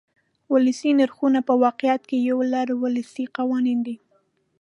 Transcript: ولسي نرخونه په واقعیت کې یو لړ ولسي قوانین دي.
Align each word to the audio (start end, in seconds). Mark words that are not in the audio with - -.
ولسي 0.51 0.89
نرخونه 0.99 1.39
په 1.47 1.53
واقعیت 1.63 2.01
کې 2.09 2.17
یو 2.29 2.37
لړ 2.53 2.67
ولسي 2.83 3.25
قوانین 3.37 3.79
دي. 3.87 3.95